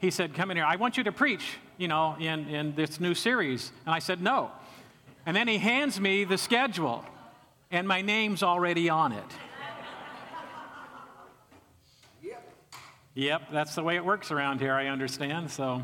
[0.00, 0.66] he said, Come in here.
[0.66, 3.70] I want you to preach, you know, in, in this new series.
[3.86, 4.50] And I said, No.
[5.26, 7.04] And then he hands me the schedule,
[7.70, 9.24] and my name's already on it.
[12.22, 12.54] Yep.
[13.14, 15.50] Yep, that's the way it works around here, I understand.
[15.50, 15.82] So.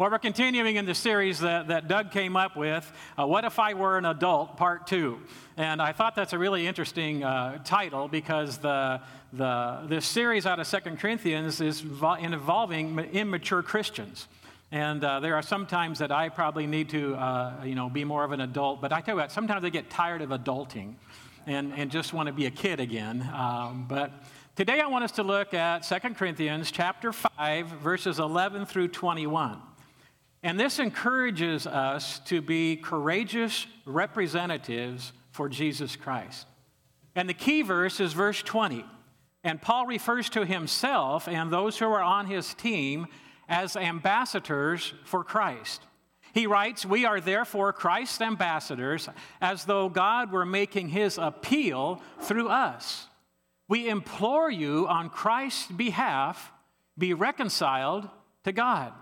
[0.00, 3.58] Well, we're continuing in the series that, that Doug came up with, uh, What If
[3.58, 5.18] I Were an Adult, Part 2.
[5.58, 9.02] And I thought that's a really interesting uh, title because the,
[9.34, 14.26] the, this series out of Second Corinthians is involving immature Christians.
[14.72, 18.02] And uh, there are some times that I probably need to, uh, you know, be
[18.02, 18.80] more of an adult.
[18.80, 20.94] But I tell you what, sometimes I get tired of adulting
[21.46, 23.28] and, and just want to be a kid again.
[23.34, 24.12] Um, but
[24.56, 29.60] today I want us to look at Second Corinthians chapter 5, verses 11 through 21.
[30.42, 36.46] And this encourages us to be courageous representatives for Jesus Christ.
[37.14, 38.84] And the key verse is verse 20.
[39.44, 43.06] And Paul refers to himself and those who are on his team
[43.48, 45.82] as ambassadors for Christ.
[46.32, 49.08] He writes, We are therefore Christ's ambassadors,
[49.40, 53.08] as though God were making his appeal through us.
[53.68, 56.52] We implore you on Christ's behalf,
[56.96, 58.08] be reconciled
[58.44, 58.92] to God.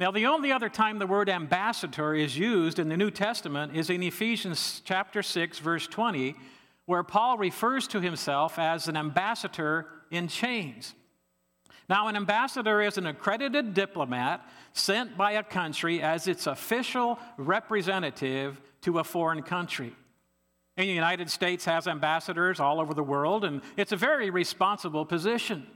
[0.00, 3.90] Now, the only other time the word ambassador is used in the New Testament is
[3.90, 6.36] in Ephesians chapter 6, verse 20,
[6.86, 10.94] where Paul refers to himself as an ambassador in chains.
[11.88, 18.60] Now, an ambassador is an accredited diplomat sent by a country as its official representative
[18.82, 19.96] to a foreign country.
[20.76, 25.04] And the United States has ambassadors all over the world, and it's a very responsible
[25.04, 25.66] position.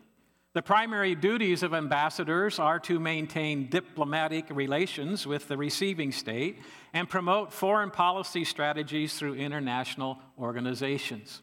[0.54, 6.58] The primary duties of ambassadors are to maintain diplomatic relations with the receiving state
[6.92, 11.40] and promote foreign policy strategies through international organizations.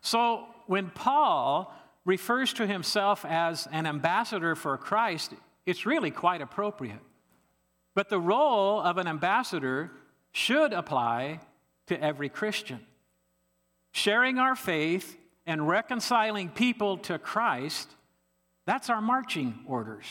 [0.00, 1.72] So, when Paul
[2.04, 6.98] refers to himself as an ambassador for Christ, it's really quite appropriate.
[7.94, 9.92] But the role of an ambassador
[10.32, 11.38] should apply
[11.86, 12.80] to every Christian.
[13.92, 15.16] Sharing our faith
[15.46, 17.88] and reconciling people to Christ
[18.66, 20.06] that's our marching orders.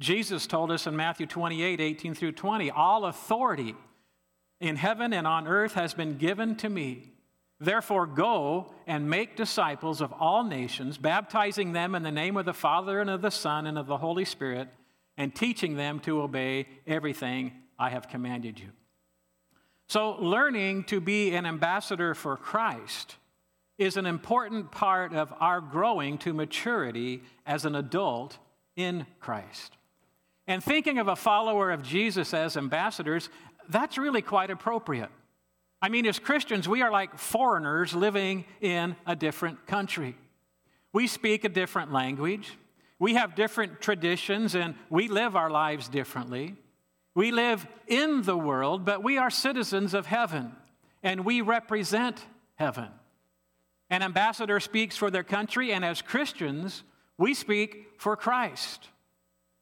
[0.00, 3.74] Jesus told us in Matthew 28 18 through 20, all authority
[4.60, 7.12] in heaven and on earth has been given to me.
[7.60, 12.52] Therefore, go and make disciples of all nations, baptizing them in the name of the
[12.52, 14.68] Father and of the Son and of the Holy Spirit,
[15.16, 18.70] and teaching them to obey everything I have commanded you.
[19.88, 23.16] So, learning to be an ambassador for Christ
[23.78, 28.38] is an important part of our growing to maturity as an adult
[28.76, 29.76] in Christ.
[30.46, 33.28] And thinking of a follower of Jesus as ambassadors,
[33.68, 35.10] that's really quite appropriate.
[35.80, 40.16] I mean, as Christians, we are like foreigners living in a different country.
[40.92, 42.56] We speak a different language,
[42.98, 46.54] we have different traditions, and we live our lives differently.
[47.14, 50.52] We live in the world, but we are citizens of heaven,
[51.02, 52.88] and we represent heaven.
[53.92, 56.82] An ambassador speaks for their country, and as Christians,
[57.18, 58.88] we speak for Christ.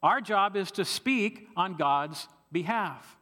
[0.05, 3.17] Our job is to speak on God's behalf.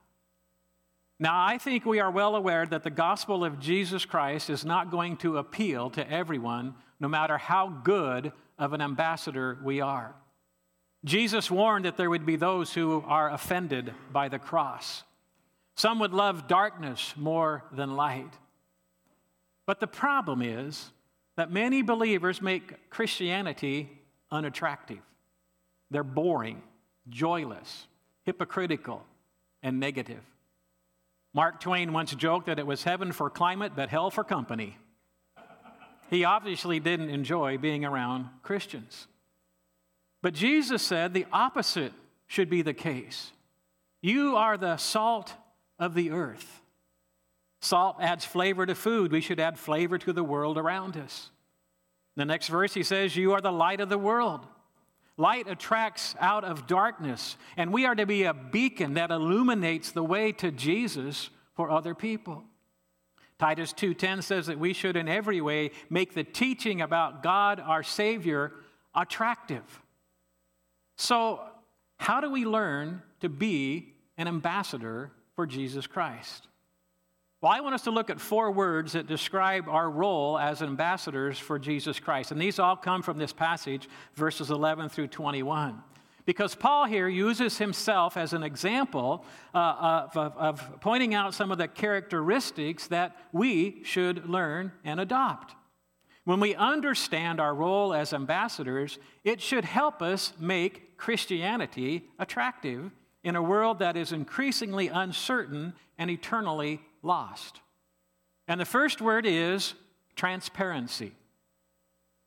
[1.19, 4.91] Now, I think we are well aware that the gospel of Jesus Christ is not
[4.91, 10.15] going to appeal to everyone, no matter how good of an ambassador we are.
[11.07, 15.05] Jesus warned that there would be those who are offended by the cross.
[15.75, 18.35] Some would love darkness more than light.
[19.65, 20.91] But the problem is,
[21.39, 23.89] that many believers make Christianity
[24.29, 24.99] unattractive.
[25.89, 26.61] They're boring,
[27.09, 27.87] joyless,
[28.25, 29.05] hypocritical,
[29.63, 30.25] and negative.
[31.33, 34.79] Mark Twain once joked that it was heaven for climate, but hell for company.
[36.11, 39.07] He obviously didn't enjoy being around Christians.
[40.21, 41.93] But Jesus said the opposite
[42.27, 43.31] should be the case.
[44.01, 45.35] You are the salt
[45.79, 46.63] of the earth.
[47.61, 49.13] Salt adds flavor to food.
[49.13, 51.31] We should add flavor to the world around us.
[52.17, 54.47] The next verse, he says, You are the light of the world.
[55.17, 60.05] Light attracts out of darkness, and we are to be a beacon that illuminates the
[60.05, 62.45] way to Jesus for other people.
[63.39, 67.83] Titus 2:10 says that we should in every way make the teaching about God our
[67.83, 68.53] savior
[68.95, 69.83] attractive.
[70.97, 71.41] So,
[71.99, 76.49] how do we learn to be an ambassador for Jesus Christ?
[77.41, 81.39] Well, I want us to look at four words that describe our role as ambassadors
[81.39, 82.33] for Jesus Christ.
[82.33, 85.81] And these all come from this passage, verses 11 through 21.
[86.27, 89.25] Because Paul here uses himself as an example
[89.55, 95.55] uh, of, of pointing out some of the characteristics that we should learn and adopt.
[96.25, 102.91] When we understand our role as ambassadors, it should help us make Christianity attractive
[103.23, 107.61] in a world that is increasingly uncertain and eternally lost.
[108.47, 109.75] And the first word is
[110.17, 111.13] transparency.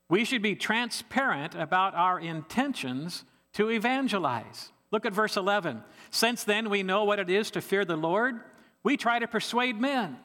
[0.09, 3.23] We should be transparent about our intentions
[3.53, 4.71] to evangelize.
[4.91, 5.83] Look at verse 11.
[6.09, 8.41] Since then we know what it is to fear the Lord,
[8.83, 10.17] we try to persuade men.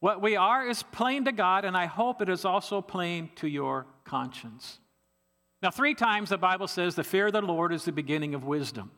[0.00, 3.48] What we are is plain to God, and I hope it is also plain to
[3.48, 4.78] your conscience.
[5.60, 8.44] Now, three times the Bible says the fear of the Lord is the beginning of
[8.44, 8.92] wisdom.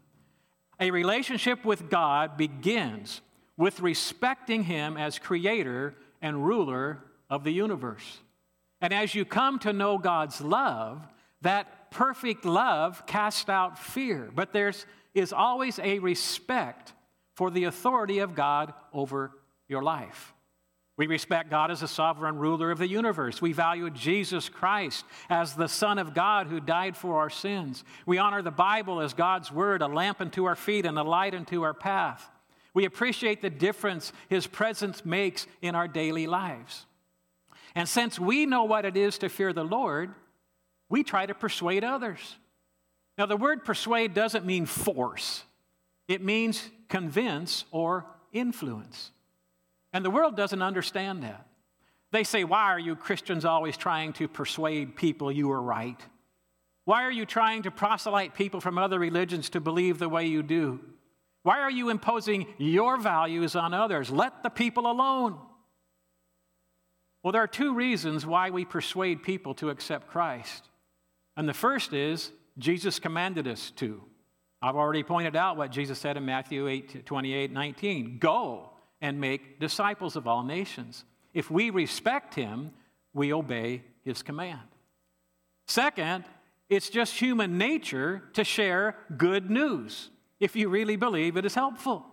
[0.78, 3.22] A relationship with God begins
[3.60, 6.98] with respecting Him as creator and ruler
[7.28, 8.18] of the universe.
[8.80, 11.06] And as you come to know God's love,
[11.42, 14.30] that perfect love casts out fear.
[14.34, 14.72] But there
[15.12, 16.94] is always a respect
[17.34, 19.32] for the authority of God over
[19.68, 20.32] your life.
[20.96, 23.42] We respect God as the sovereign ruler of the universe.
[23.42, 27.84] We value Jesus Christ as the Son of God who died for our sins.
[28.06, 31.34] We honor the Bible as God's Word, a lamp unto our feet and a light
[31.34, 32.26] unto our path.
[32.74, 36.86] We appreciate the difference His presence makes in our daily lives.
[37.74, 40.14] And since we know what it is to fear the Lord,
[40.88, 42.36] we try to persuade others.
[43.16, 45.44] Now, the word persuade doesn't mean force,
[46.08, 49.12] it means convince or influence.
[49.92, 51.46] And the world doesn't understand that.
[52.12, 56.00] They say, Why are you Christians always trying to persuade people you are right?
[56.84, 60.42] Why are you trying to proselyte people from other religions to believe the way you
[60.42, 60.80] do?
[61.42, 64.10] Why are you imposing your values on others?
[64.10, 65.38] Let the people alone.
[67.22, 70.68] Well, there are two reasons why we persuade people to accept Christ.
[71.36, 74.02] And the first is Jesus commanded us to.
[74.62, 78.18] I've already pointed out what Jesus said in Matthew 8 28 19.
[78.18, 78.70] Go
[79.00, 81.04] and make disciples of all nations.
[81.32, 82.72] If we respect him,
[83.14, 84.60] we obey his command.
[85.66, 86.24] Second,
[86.68, 90.10] it's just human nature to share good news
[90.40, 92.06] if you really believe it is helpful.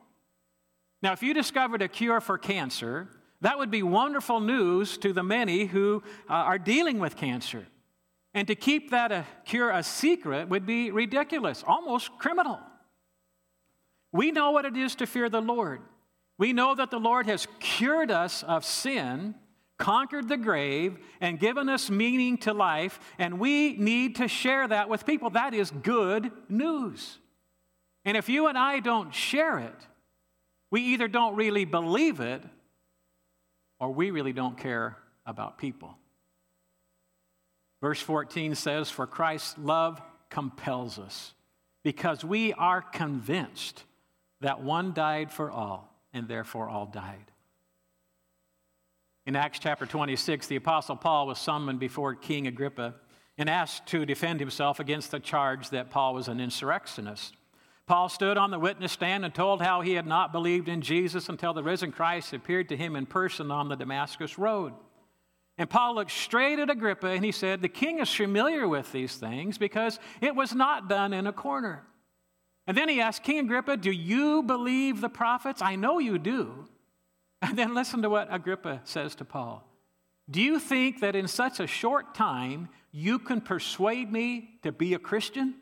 [1.02, 3.08] Now, if you discovered a cure for cancer,
[3.42, 7.66] that would be wonderful news to the many who uh, are dealing with cancer.
[8.34, 12.60] And to keep that a cure a secret would be ridiculous, almost criminal.
[14.12, 15.82] We know what it is to fear the Lord.
[16.38, 19.36] We know that the Lord has cured us of sin,
[19.78, 24.90] conquered the grave, and given us meaning to life, and we need to share that
[24.90, 25.32] with people.
[25.32, 27.20] That is good news.
[28.08, 29.76] And if you and I don't share it,
[30.72, 32.42] we either don't really believe it
[33.82, 34.96] or we really don't care
[35.26, 35.98] about people.
[37.82, 41.34] Verse 14 says, For Christ's love compels us,
[41.84, 43.84] because we are convinced
[44.40, 47.32] that one died for all and therefore all died.
[49.26, 52.96] In Acts chapter 26, the Apostle Paul was summoned before King Agrippa
[53.38, 57.34] and asked to defend himself against the charge that Paul was an insurrectionist.
[57.88, 61.30] Paul stood on the witness stand and told how he had not believed in Jesus
[61.30, 64.74] until the risen Christ appeared to him in person on the Damascus road.
[65.58, 69.16] And Paul looked straight at Agrippa and he said, The king is familiar with these
[69.16, 71.84] things because it was not done in a corner.
[72.68, 75.62] And then he asked King Agrippa, Do you believe the prophets?
[75.62, 76.68] I know you do.
[77.42, 79.64] And then listen to what Agrippa says to Paul
[80.30, 84.94] Do you think that in such a short time you can persuade me to be
[84.94, 85.56] a Christian?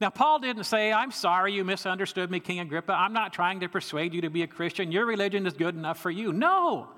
[0.00, 2.92] Now, Paul didn't say, I'm sorry you misunderstood me, King Agrippa.
[2.92, 4.92] I'm not trying to persuade you to be a Christian.
[4.92, 6.32] Your religion is good enough for you.
[6.32, 6.88] No.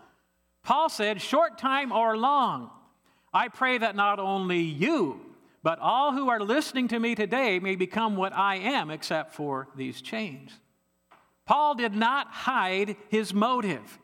[0.63, 2.71] Paul said, short time or long,
[3.33, 5.21] I pray that not only you,
[5.63, 9.69] but all who are listening to me today may become what I am, except for
[9.77, 10.51] these chains.
[11.47, 13.99] Paul did not hide his motive.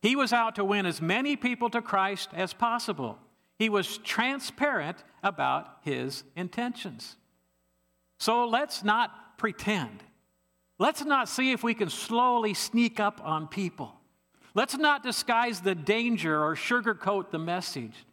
[0.00, 3.18] He was out to win as many people to Christ as possible.
[3.58, 7.16] He was transparent about his intentions.
[8.22, 10.00] So let's not pretend.
[10.78, 13.96] Let's not see if we can slowly sneak up on people.
[14.54, 18.06] Let's not disguise the danger or sugarcoat the message.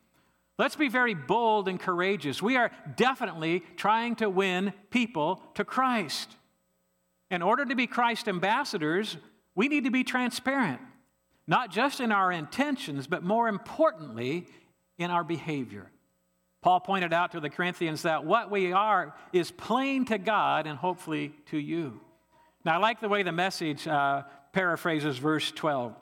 [0.58, 2.42] Let's be very bold and courageous.
[2.42, 6.36] We are definitely trying to win people to Christ.
[7.30, 9.16] In order to be Christ ambassadors,
[9.54, 10.82] we need to be transparent,
[11.46, 14.48] not just in our intentions, but more importantly,
[14.98, 15.92] in our behavior.
[16.62, 20.78] Paul pointed out to the Corinthians that what we are is plain to God and
[20.78, 22.01] hopefully to you.
[22.66, 25.96] Now, I like the way the message uh, paraphrases verse 12.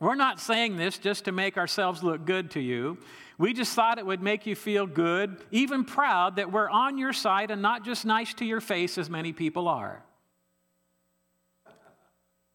[0.00, 2.98] We're not saying this just to make ourselves look good to you.
[3.38, 7.12] We just thought it would make you feel good, even proud, that we're on your
[7.12, 10.04] side and not just nice to your face as many people are.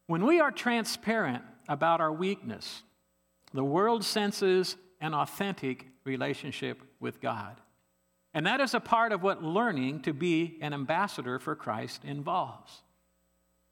[0.08, 2.84] When we are transparent about our weakness,
[3.54, 7.60] the world senses an authentic relationship with God.
[8.34, 12.82] And that is a part of what learning to be an ambassador for Christ involves.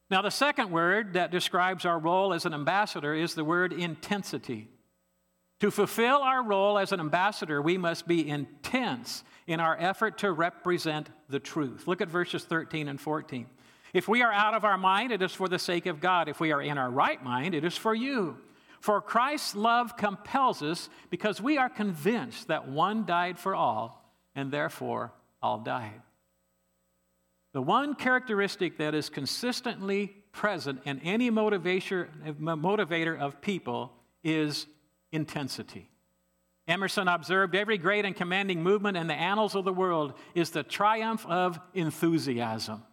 [0.10, 4.70] Now, the second word that describes our role as an ambassador is the word intensity.
[5.62, 10.32] To fulfill our role as an ambassador, we must be intense in our effort to
[10.32, 11.88] represent the truth.
[11.88, 13.48] Look at verses 13 and 14.
[13.94, 16.28] If we are out of our mind, it is for the sake of God.
[16.28, 18.38] If we are in our right mind, it is for you.
[18.86, 24.52] For Christ's love compels us because we are convinced that one died for all, and
[24.52, 25.12] therefore
[25.42, 26.04] all died.
[27.54, 33.92] The one characteristic that is consistently present in any motivator of people
[34.24, 34.68] is
[35.12, 35.90] intensity.
[36.68, 40.62] Emerson observed every great and commanding movement in the annals of the world is the
[40.62, 42.84] triumph of enthusiasm.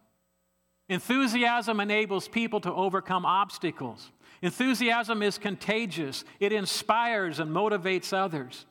[0.89, 4.11] Enthusiasm enables people to overcome obstacles.
[4.41, 8.65] Enthusiasm is contagious, it inspires and motivates others.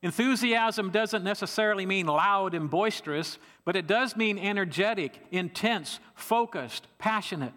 [0.00, 7.52] Enthusiasm doesn't necessarily mean loud and boisterous, but it does mean energetic, intense, focused, passionate.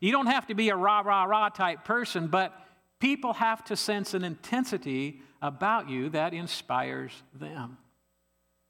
[0.00, 2.52] You don't have to be a rah, rah, rah type person, but
[2.98, 7.78] people have to sense an intensity about you that inspires them.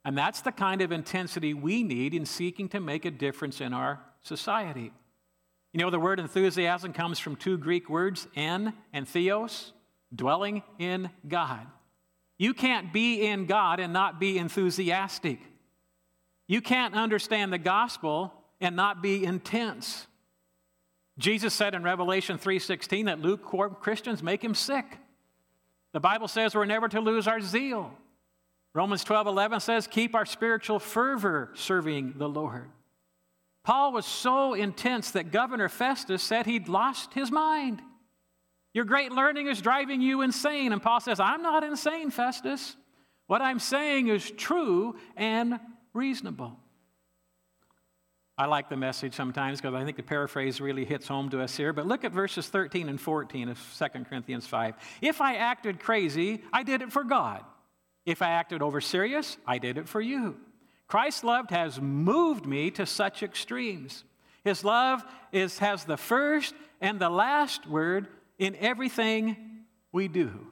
[0.04, 3.72] And that's the kind of intensity we need in seeking to make a difference in
[3.72, 4.92] our society.
[5.72, 9.72] You know, the word enthusiasm comes from two Greek words, en and theos,
[10.14, 11.66] dwelling in God.
[12.38, 15.40] You can't be in God and not be enthusiastic.
[16.48, 20.06] You can't understand the gospel and not be intense.
[21.18, 24.98] Jesus said in Revelation 3:16 that lukewarm Christians make him sick.
[25.92, 27.92] The Bible says we're never to lose our zeal.
[28.72, 32.70] Romans 12:11 says keep our spiritual fervor serving the Lord.
[33.70, 37.80] Paul was so intense that Governor Festus said he'd lost his mind.
[38.74, 40.72] Your great learning is driving you insane.
[40.72, 42.74] And Paul says, I'm not insane, Festus.
[43.28, 45.60] What I'm saying is true and
[45.94, 46.58] reasonable.
[48.36, 51.56] I like the message sometimes because I think the paraphrase really hits home to us
[51.56, 51.72] here.
[51.72, 54.74] But look at verses 13 and 14 of 2 Corinthians 5.
[55.00, 57.44] If I acted crazy, I did it for God.
[58.04, 60.40] If I acted over serious, I did it for you.
[60.90, 64.02] Christ's love has moved me to such extremes.
[64.42, 68.08] His love is, has the first and the last word
[68.40, 69.36] in everything
[69.92, 70.48] we do.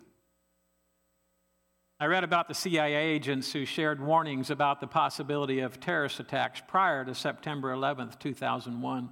[1.99, 6.63] I read about the CIA agents who shared warnings about the possibility of terrorist attacks
[6.69, 9.09] prior to September 11th, 2001.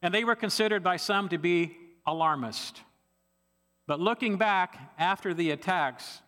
[0.00, 2.80] And they were considered by some to be alarmist.
[3.88, 6.22] But looking back after the attacks,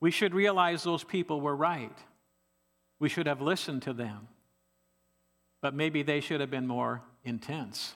[0.00, 1.92] we should realize those people were right.
[2.98, 4.28] We should have listened to them.
[5.60, 7.94] But maybe they should have been more intense.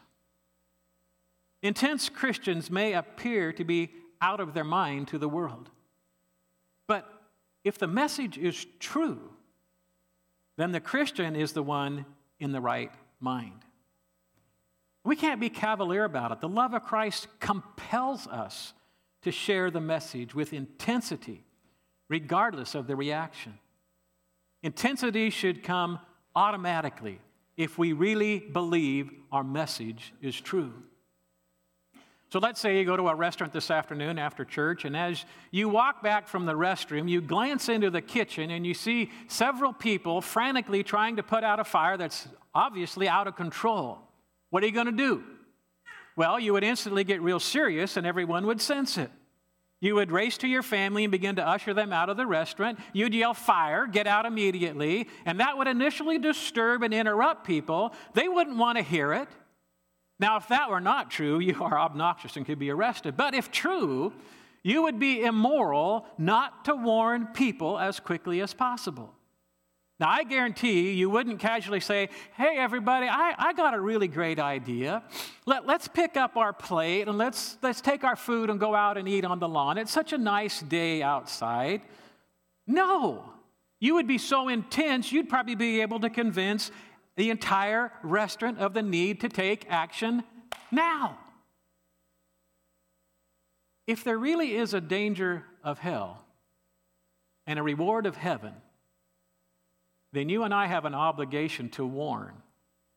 [1.63, 3.91] Intense Christians may appear to be
[4.21, 5.71] out of their mind to the world.
[6.87, 7.09] But
[7.65, 9.31] if the message is true,
[10.57, 12.05] then the Christian is the one
[12.39, 13.65] in the right mind.
[15.05, 16.41] We can't be cavalier about it.
[16.41, 18.73] The love of Christ compels us
[19.23, 21.45] to share the message with intensity,
[22.09, 23.59] regardless of the reaction.
[24.63, 25.99] Intensity should come
[26.35, 27.21] automatically
[27.57, 30.73] if we really believe our message is true.
[32.31, 35.69] So let's say you go to a restaurant this afternoon after church, and as you
[35.69, 40.23] walk back from the restroom, you glance into the kitchen and you see several people
[40.23, 43.99] frantically trying to put out a fire that's obviously out of control.
[44.49, 45.23] What are you going to do?
[46.17, 49.11] Well, you would instantly get real serious and everyone would sense it.
[49.83, 52.79] You would race to your family and begin to usher them out of the restaurant.
[52.93, 55.09] You'd yell, Fire, get out immediately.
[55.27, 57.93] And that would initially disturb and interrupt people.
[58.15, 59.29] They wouldn't want to hear it.
[60.21, 63.17] Now, if that were not true, you are obnoxious and could be arrested.
[63.17, 64.13] But if true,
[64.63, 69.13] you would be immoral not to warn people as quickly as possible.
[70.03, 74.09] Now, I guarantee you, you wouldn't casually say, Hey, everybody, I, I got a really
[74.09, 75.05] great idea.
[75.47, 78.99] Let, let's pick up our plate and let's, let's take our food and go out
[78.99, 79.79] and eat on the lawn.
[79.79, 81.83] It's such a nice day outside.
[82.67, 83.33] No.
[83.79, 86.73] You would be so intense, you'd probably be able to convince
[87.15, 90.25] the entire restaurant of the need to take action
[90.73, 91.17] now.
[93.87, 96.25] If there really is a danger of hell
[97.47, 98.55] and a reward of heaven,
[100.13, 102.35] then you and I have an obligation to warn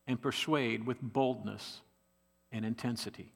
[0.08, 1.82] and persuade with boldness
[2.52, 3.32] and intensity.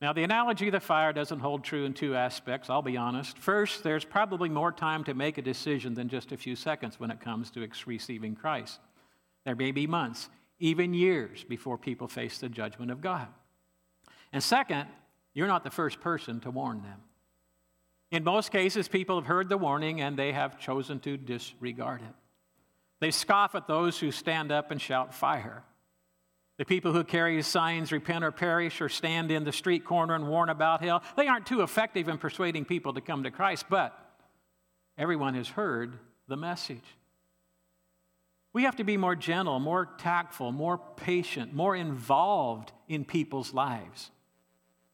[0.00, 3.38] Now, the analogy of the fire doesn't hold true in two aspects, I'll be honest.
[3.38, 7.10] First, there's probably more time to make a decision than just a few seconds when
[7.10, 8.80] it comes to receiving Christ.
[9.44, 13.28] There may be months, even years, before people face the judgment of God.
[14.32, 14.88] And second,
[15.32, 17.00] you're not the first person to warn them.
[18.10, 22.14] In most cases, people have heard the warning and they have chosen to disregard it.
[23.04, 25.62] They scoff at those who stand up and shout fire.
[26.56, 30.26] The people who carry signs, repent or perish, or stand in the street corner and
[30.26, 33.92] warn about hell, they aren't too effective in persuading people to come to Christ, but
[34.96, 36.96] everyone has heard the message.
[38.54, 44.12] We have to be more gentle, more tactful, more patient, more involved in people's lives.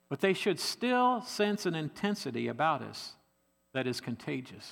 [0.09, 3.13] But they should still sense an intensity about us
[3.73, 4.69] that is contagious.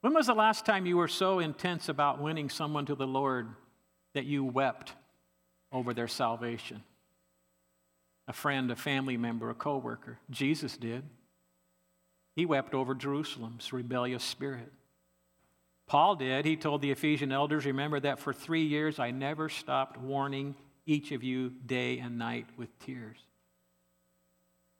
[0.00, 3.48] When was the last time you were so intense about winning someone to the Lord
[4.14, 4.92] that you wept
[5.72, 6.82] over their salvation?
[8.28, 10.18] A friend, a family member, a coworker.
[10.30, 11.04] Jesus did.
[12.34, 14.72] He wept over Jerusalem's rebellious spirit.
[15.86, 16.44] Paul did.
[16.44, 21.12] He told the Ephesian elders, Remember that for three years I never stopped warning each
[21.12, 23.18] of you day and night with tears.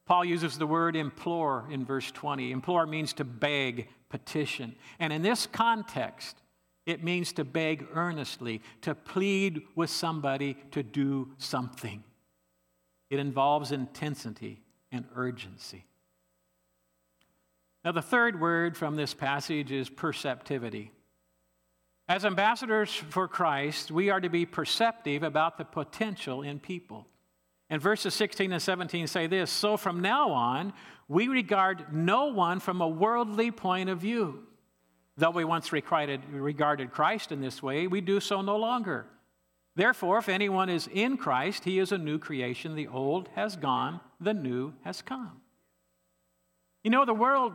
[0.06, 2.52] Paul uses the word implore in verse 20.
[2.52, 4.75] Implore means to beg, petition.
[4.98, 6.36] And in this context,
[6.86, 12.04] it means to beg earnestly, to plead with somebody to do something.
[13.10, 15.84] It involves intensity and urgency.
[17.84, 20.90] Now, the third word from this passage is perceptivity.
[22.08, 27.06] As ambassadors for Christ, we are to be perceptive about the potential in people.
[27.68, 30.72] And verses 16 and 17 say this So from now on,
[31.08, 34.42] we regard no one from a worldly point of view.
[35.16, 39.06] Though we once regarded, Christ in this way, we do so no longer.
[39.75, 42.75] Therefore, if anyone is in Christ, he is a new creation.
[42.75, 45.40] The old has gone, the new has come.
[46.82, 47.52] You know, the world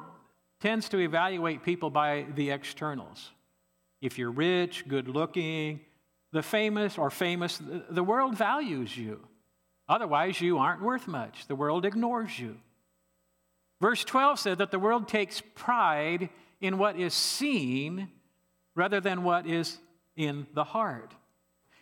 [0.60, 3.32] tends to evaluate people by the externals.
[4.02, 5.82] If you're rich, good looking,
[6.32, 9.20] the famous or famous, the world values you.
[9.90, 11.48] Otherwise, you aren't worth much.
[11.48, 12.58] The world ignores you.
[13.82, 16.30] Verse 12 said that the world takes pride
[16.62, 18.10] in what is seen
[18.76, 19.80] rather than what is
[20.16, 21.16] in the heart.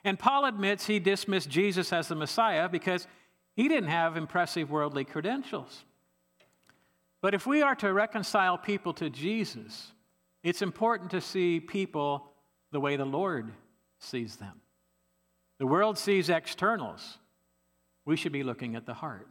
[0.05, 3.05] And Paul admits he dismissed Jesus as the Messiah because
[3.53, 5.83] he didn't have impressive worldly credentials.
[7.21, 9.91] But if we are to reconcile people to Jesus,
[10.41, 12.31] it's important to see people
[12.71, 13.51] the way the Lord
[13.99, 14.61] sees them.
[15.57, 17.17] The world sees externals,
[18.05, 19.27] we should be looking at the heart.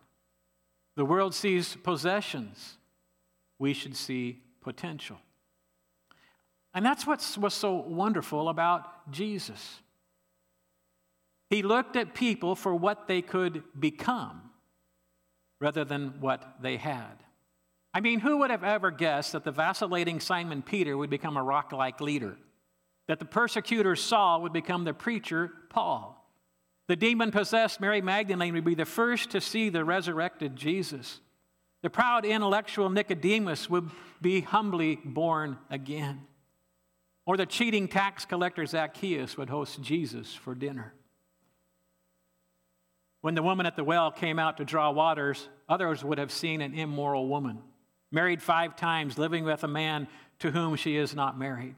[0.99, 2.77] The world sees possessions,
[3.57, 5.17] we should see potential.
[6.75, 9.79] And that's what's, what's so wonderful about Jesus.
[11.51, 14.51] He looked at people for what they could become
[15.61, 17.23] rather than what they had.
[17.95, 21.45] I mean, who would have ever guessed that the vacillating Simon Peter would become a
[21.45, 22.37] rock like leader?
[23.07, 26.18] That the persecutor Saul would become the preacher Paul?
[26.89, 31.21] The demon possessed Mary Magdalene would be the first to see the resurrected Jesus.
[31.83, 36.23] The proud intellectual Nicodemus would be humbly born again.
[37.27, 40.95] Or the cheating tax collector Zacchaeus would host Jesus for dinner.
[43.21, 46.63] When the woman at the well came out to draw waters, others would have seen
[46.63, 47.59] an immoral woman,
[48.11, 51.75] married five times, living with a man to whom she is not married.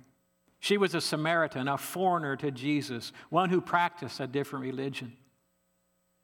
[0.61, 5.15] She was a Samaritan, a foreigner to Jesus, one who practiced a different religion.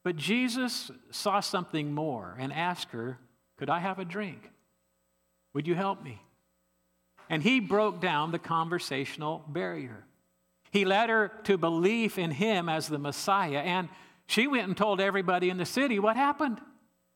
[0.05, 3.19] But Jesus saw something more and asked her,
[3.59, 4.51] Could I have a drink?
[5.55, 6.21] Would you help me?
[7.29, 10.05] And he broke down the conversational barrier.
[10.71, 13.89] He led her to belief in him as the Messiah, and
[14.27, 16.61] she went and told everybody in the city what happened.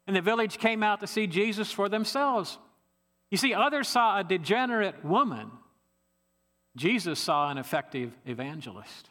[0.07, 2.59] And the village came out to see Jesus for themselves.
[3.31, 5.51] You see, others saw a degenerate woman
[6.77, 9.11] Jesus saw an effective evangelist.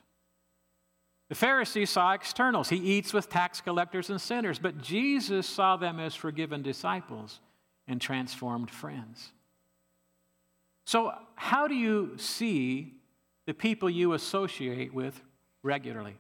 [1.30, 2.70] The Pharisees saw externals.
[2.70, 7.40] He eats with tax collectors and sinners, but Jesus saw them as forgiven disciples
[7.88, 9.32] and transformed friends.
[10.86, 12.96] So, how do you see
[13.46, 15.22] the people you associate with
[15.62, 16.16] regularly?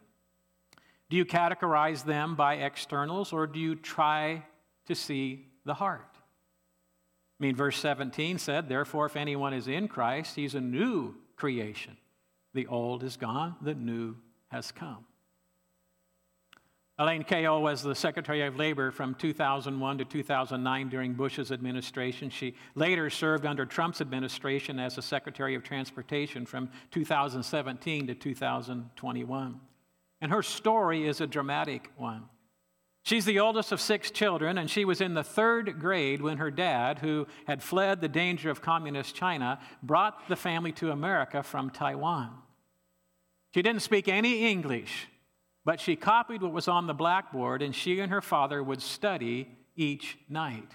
[1.10, 4.46] Do you categorize them by externals or do you try
[4.86, 6.06] to see the heart?
[7.40, 11.98] I mean, verse 17 said, Therefore, if anyone is in Christ, he's a new creation.
[12.54, 14.16] The old is gone, the new
[14.50, 15.06] has come.
[17.00, 22.30] Elaine Chao was the Secretary of Labor from 2001 to 2009 during Bush's administration.
[22.30, 29.62] She later served under Trump's administration as the Secretary of Transportation from 2017 to 2021.
[30.20, 32.26] And her story is a dramatic one.
[33.10, 36.52] She's the oldest of six children, and she was in the third grade when her
[36.52, 41.72] dad, who had fled the danger of communist China, brought the family to America from
[41.72, 42.30] Taiwan.
[43.52, 45.08] She didn't speak any English,
[45.66, 49.58] but she copied what was on the blackboard, and she and her father would study
[49.76, 50.70] each night.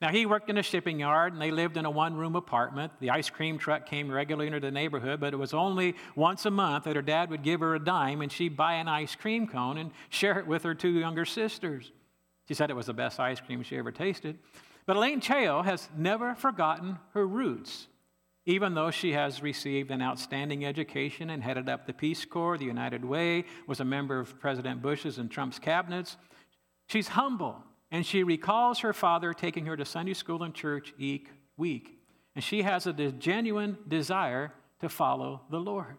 [0.00, 2.92] Now, he worked in a shipping yard and they lived in a one room apartment.
[3.00, 6.50] The ice cream truck came regularly into the neighborhood, but it was only once a
[6.50, 9.46] month that her dad would give her a dime and she'd buy an ice cream
[9.46, 11.92] cone and share it with her two younger sisters.
[12.48, 14.38] She said it was the best ice cream she ever tasted.
[14.86, 17.86] But Elaine Chao has never forgotten her roots,
[18.46, 22.64] even though she has received an outstanding education and headed up the Peace Corps, the
[22.64, 26.16] United Way, was a member of President Bush's and Trump's cabinets.
[26.88, 31.26] She's humble and she recalls her father taking her to Sunday school and church each
[31.56, 31.98] week.
[32.34, 35.96] And she has a genuine desire to follow the Lord.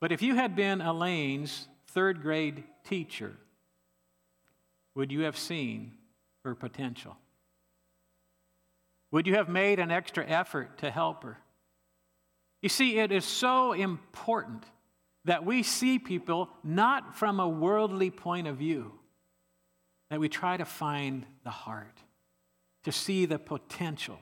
[0.00, 3.36] But if you had been Elaine's third grade teacher,
[4.94, 5.92] would you have seen
[6.44, 7.16] her potential?
[9.10, 11.38] Would you have made an extra effort to help her?
[12.60, 14.64] You see, it is so important
[15.24, 18.92] that we see people not from a worldly point of view
[20.14, 21.98] that we try to find the heart,
[22.84, 24.20] to see the potential,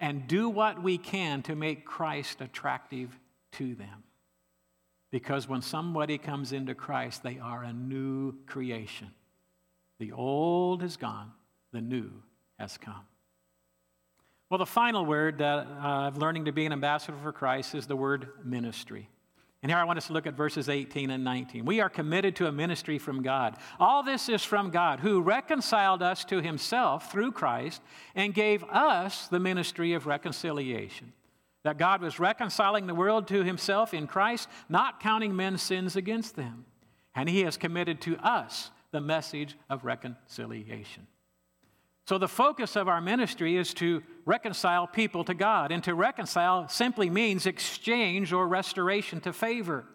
[0.00, 3.10] and do what we can to make Christ attractive
[3.52, 4.04] to them.
[5.10, 9.10] Because when somebody comes into Christ, they are a new creation.
[9.98, 11.32] The old is gone,
[11.70, 12.10] the new
[12.58, 13.04] has come.
[14.48, 17.86] Well, the final word that uh, of learning to be an ambassador for Christ is
[17.86, 19.10] the word ministry.
[19.64, 21.64] And here I want us to look at verses 18 and 19.
[21.64, 23.56] We are committed to a ministry from God.
[23.80, 27.80] All this is from God, who reconciled us to himself through Christ
[28.14, 31.14] and gave us the ministry of reconciliation.
[31.62, 36.36] That God was reconciling the world to himself in Christ, not counting men's sins against
[36.36, 36.66] them.
[37.14, 41.06] And he has committed to us the message of reconciliation.
[42.06, 45.72] So, the focus of our ministry is to reconcile people to God.
[45.72, 49.86] And to reconcile simply means exchange or restoration to favor.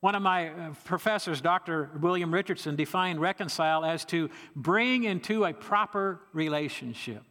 [0.00, 1.88] One of my uh, professors, Dr.
[2.00, 7.22] William Richardson, defined reconcile as to bring into a proper relationship.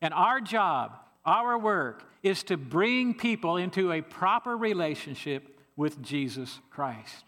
[0.00, 6.58] And our job, our work, is to bring people into a proper relationship with Jesus
[6.70, 7.24] Christ.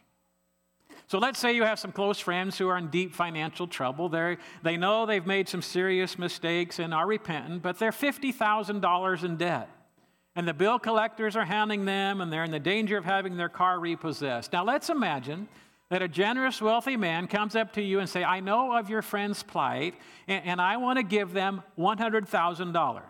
[1.08, 4.08] So let's say you have some close friends who are in deep financial trouble.
[4.08, 9.36] they they know they've made some serious mistakes and are repentant, but they're $50,000 in
[9.36, 9.70] debt.
[10.34, 13.48] And the bill collectors are hounding them, and they're in the danger of having their
[13.48, 14.52] car repossessed.
[14.52, 15.48] Now let's imagine
[15.88, 19.02] that a generous, wealthy man comes up to you and say, I know of your
[19.02, 19.94] friend's plight,
[20.26, 23.02] and, and I want to give them $100,000.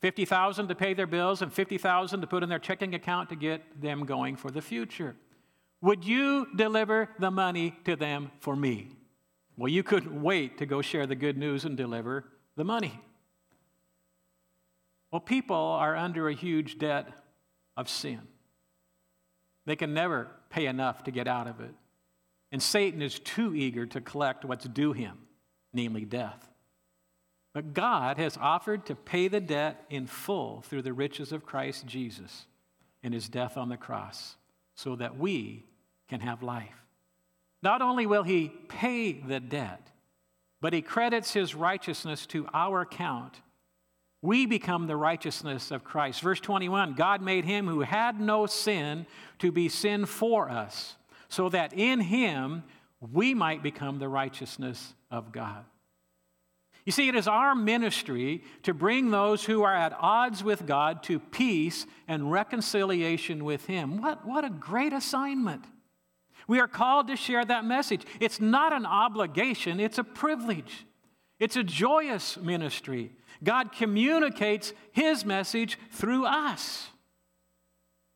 [0.00, 3.80] 50,000 to pay their bills and 50,000 to put in their checking account to get
[3.80, 5.14] them going for the future.
[5.82, 8.90] Would you deliver the money to them for me?
[9.56, 12.24] Well, you couldn't wait to go share the good news and deliver
[12.56, 12.98] the money.
[15.10, 17.08] Well, people are under a huge debt
[17.76, 18.20] of sin.
[19.66, 21.74] They can never pay enough to get out of it.
[22.50, 25.18] And Satan is too eager to collect what's due him,
[25.72, 26.48] namely death.
[27.52, 31.86] But God has offered to pay the debt in full through the riches of Christ
[31.86, 32.46] Jesus
[33.02, 34.36] and his death on the cross
[34.74, 35.64] so that we
[36.12, 36.84] can have life.
[37.62, 39.88] Not only will he pay the debt,
[40.60, 43.40] but he credits his righteousness to our account.
[44.20, 46.20] We become the righteousness of Christ.
[46.20, 49.06] Verse 21 God made him who had no sin
[49.38, 50.96] to be sin for us,
[51.30, 52.62] so that in him
[53.00, 55.64] we might become the righteousness of God.
[56.84, 61.02] You see, it is our ministry to bring those who are at odds with God
[61.04, 64.02] to peace and reconciliation with Him.
[64.02, 65.64] What, what a great assignment!
[66.48, 68.02] We are called to share that message.
[68.20, 70.86] It's not an obligation, it's a privilege.
[71.38, 73.10] It's a joyous ministry.
[73.42, 76.88] God communicates His message through us.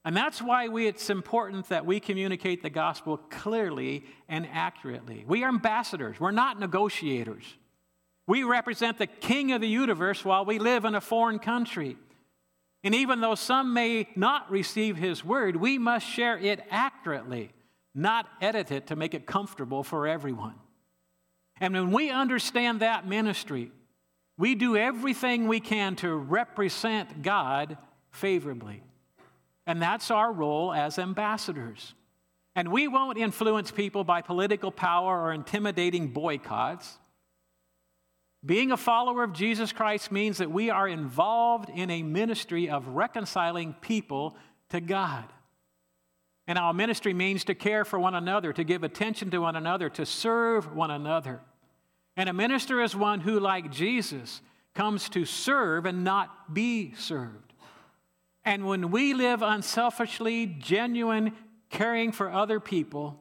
[0.04, 5.24] And that's why we, it's important that we communicate the gospel clearly and accurately.
[5.26, 7.42] We are ambassadors, we're not negotiators.
[8.28, 11.96] We represent the king of the universe while we live in a foreign country.
[12.84, 17.52] And even though some may not receive his word, we must share it accurately
[17.96, 20.54] not edit it to make it comfortable for everyone.
[21.58, 23.72] And when we understand that ministry,
[24.36, 27.78] we do everything we can to represent God
[28.10, 28.82] favorably.
[29.66, 31.94] And that's our role as ambassadors.
[32.54, 36.98] And we won't influence people by political power or intimidating boycotts.
[38.44, 42.88] Being a follower of Jesus Christ means that we are involved in a ministry of
[42.88, 44.36] reconciling people
[44.68, 45.24] to God.
[46.46, 49.88] And our ministry means to care for one another, to give attention to one another,
[49.90, 51.40] to serve one another.
[52.16, 54.40] And a minister is one who, like Jesus,
[54.74, 57.52] comes to serve and not be served.
[58.44, 61.32] And when we live unselfishly, genuine,
[61.68, 63.20] caring for other people,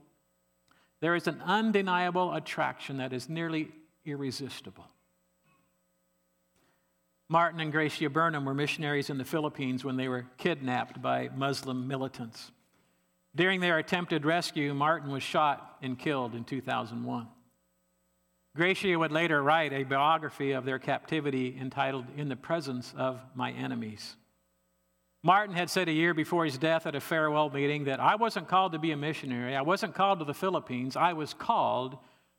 [1.01, 3.69] there is an undeniable attraction that is nearly
[4.05, 4.85] irresistible.
[7.27, 11.87] Martin and Gracia Burnham were missionaries in the Philippines when they were kidnapped by Muslim
[11.87, 12.51] militants.
[13.35, 17.27] During their attempted rescue, Martin was shot and killed in 2001.
[18.55, 23.51] Gracia would later write a biography of their captivity entitled In the Presence of My
[23.51, 24.15] Enemies.
[25.21, 28.47] Martin had said a year before his death at a farewell meeting that I wasn't
[28.47, 29.55] called to be a missionary.
[29.55, 30.95] I wasn't called to the Philippines.
[30.95, 31.97] I was called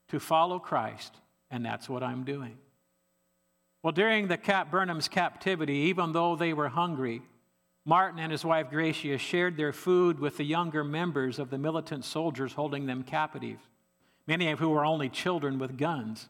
[0.08, 1.14] to follow Christ,
[1.50, 2.56] and that's what I'm doing.
[3.82, 7.22] Well, during the Cap Burnham's captivity, even though they were hungry,
[7.88, 12.04] Martin and his wife Gracia shared their food with the younger members of the militant
[12.04, 13.58] soldiers holding them captive,
[14.26, 16.28] many of whom were only children with guns,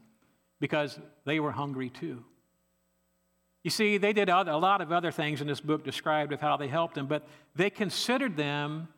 [0.61, 2.23] because they were hungry too.
[3.65, 6.59] You see, they did a lot of other things in this book described of how
[6.59, 8.89] they helped them, but they considered them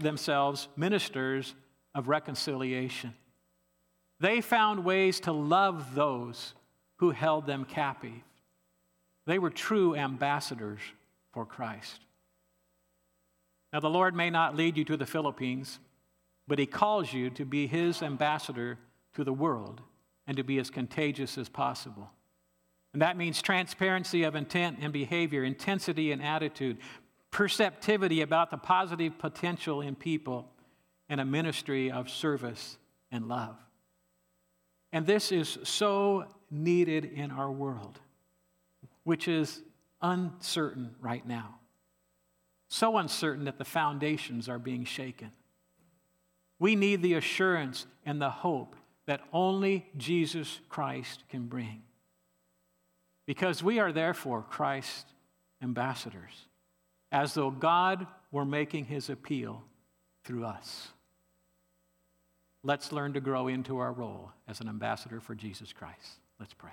[0.00, 1.54] themselves ministers
[1.94, 3.14] of reconciliation.
[4.18, 6.54] They found ways to love those
[6.96, 8.20] who held them captive.
[9.26, 10.80] They were true ambassadors
[11.34, 12.00] for Christ.
[13.72, 15.80] Now, the Lord may not lead you to the Philippines,
[16.46, 18.78] but He calls you to be His ambassador
[19.14, 19.82] to the world
[20.28, 22.08] and to be as contagious as possible.
[22.92, 26.78] And that means transparency of intent and behavior, intensity and attitude,
[27.32, 30.48] perceptivity about the positive potential in people,
[31.08, 32.78] and a ministry of service
[33.10, 33.56] and love.
[34.92, 37.98] And this is so needed in our world,
[39.02, 39.62] which is
[40.04, 41.56] uncertain right now.
[42.68, 45.32] So uncertain that the foundations are being shaken.
[46.58, 51.82] We need the assurance and the hope that only Jesus Christ can bring.
[53.26, 55.06] Because we are therefore Christ's
[55.62, 56.46] ambassadors,
[57.10, 59.62] as though God were making his appeal
[60.24, 60.88] through us.
[62.62, 66.18] Let's learn to grow into our role as an ambassador for Jesus Christ.
[66.38, 66.72] Let's pray.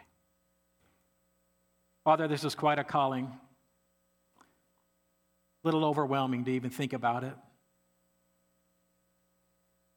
[2.04, 3.26] Father, this is quite a calling.
[5.64, 7.36] A little overwhelming to even think about it.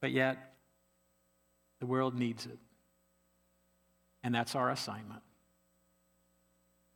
[0.01, 0.55] But yet,
[1.81, 2.59] the world needs it.
[4.23, 5.23] And that's our assignment.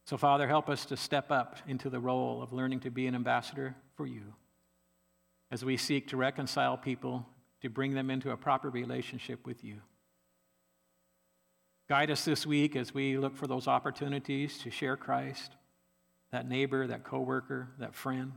[0.05, 3.15] So, Father, help us to step up into the role of learning to be an
[3.15, 4.35] ambassador for you
[5.51, 7.27] as we seek to reconcile people,
[7.63, 9.81] to bring them into a proper relationship with you.
[11.89, 15.53] Guide us this week as we look for those opportunities to share Christ,
[16.31, 18.33] that neighbor, that coworker, that friend.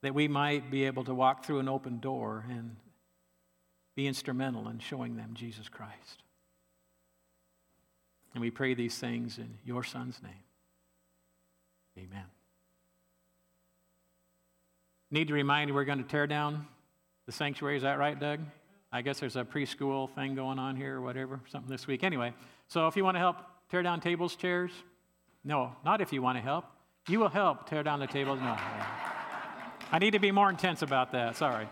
[0.00, 2.76] That we might be able to walk through an open door and
[3.94, 6.22] be instrumental in showing them Jesus Christ.
[8.32, 10.32] And we pray these things in your Son's name.
[11.98, 12.24] Amen.
[15.10, 16.66] Need to remind you, we're going to tear down
[17.26, 17.76] the sanctuary.
[17.76, 18.40] Is that right, Doug?
[18.94, 22.04] I guess there's a preschool thing going on here or whatever, something this week.
[22.04, 22.32] Anyway,
[22.68, 24.70] so if you want to help tear down tables, chairs,
[25.42, 26.64] no, not if you want to help.
[27.08, 28.38] You will help tear down the tables.
[28.38, 28.56] No.
[29.90, 31.34] I need to be more intense about that.
[31.34, 31.66] Sorry.